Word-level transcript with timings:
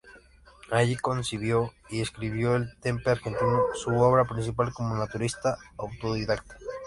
Allí 0.71 0.95
concibió 0.95 1.73
y 1.91 2.01
escribió 2.01 2.55
"El 2.55 2.75
Tempe 2.79 3.11
Argentino" 3.11 3.65
su 3.75 3.91
obra 3.99 4.25
principal 4.25 4.73
como 4.73 4.95
naturalista 4.97 5.59
autodidacta. 5.77 6.57